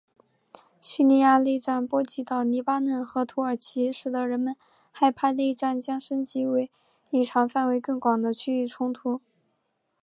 [0.81, 4.55] 叙利亚内战波及到黎巴嫩和土耳其使得人们
[4.89, 6.71] 害怕内战将升级为
[7.11, 9.21] 一场范围更广的区域冲突。